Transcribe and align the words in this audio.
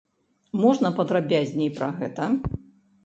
Можна 0.61 0.91
падрабязней 0.99 1.71
пра 1.79 1.91
гэта? 2.01 2.29